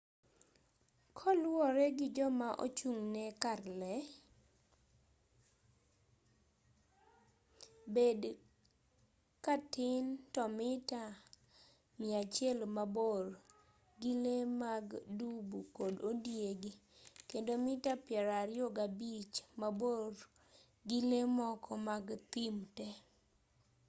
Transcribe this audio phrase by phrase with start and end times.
[1.17, 4.03] koluwore gi joma ochung'ne kar lee
[7.93, 8.21] bed
[9.45, 10.03] katin
[10.33, 11.03] to mita
[11.99, 13.23] 100 mabor
[14.01, 14.85] gi lee mag
[15.17, 16.71] dubu kod ondiegi
[17.29, 22.87] kendo mita 25 maborgi lee moko mag thim te